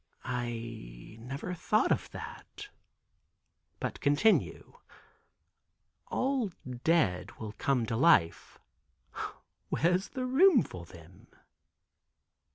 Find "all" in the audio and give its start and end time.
6.07-6.49